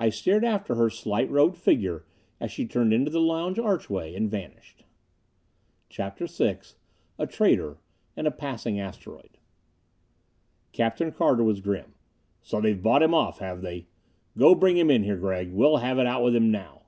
I 0.00 0.08
stared 0.08 0.44
after 0.44 0.74
her 0.74 0.90
slight 0.90 1.30
robed 1.30 1.56
figure 1.56 2.04
as 2.40 2.50
she 2.50 2.66
turned 2.66 2.92
into 2.92 3.08
the 3.08 3.20
lounge 3.20 3.56
archway 3.56 4.12
and 4.16 4.28
vanished. 4.28 4.82
CHAPTER 5.88 6.26
VI 6.26 6.58
A 7.20 7.26
Traitor, 7.28 7.78
and 8.16 8.26
a 8.26 8.32
Passing 8.32 8.80
Asteroid 8.80 9.38
Captain 10.72 11.12
Carter 11.12 11.44
was 11.44 11.60
grim. 11.60 11.94
"So 12.42 12.60
they've 12.60 12.82
bought 12.82 13.00
him 13.04 13.14
off, 13.14 13.38
have 13.38 13.62
they? 13.62 13.86
Go 14.36 14.56
bring 14.56 14.76
him 14.76 14.90
in 14.90 15.04
here, 15.04 15.16
Gregg. 15.16 15.52
We'll 15.52 15.76
have 15.76 16.00
it 16.00 16.06
out 16.08 16.24
with 16.24 16.34
him 16.34 16.50
now." 16.50 16.82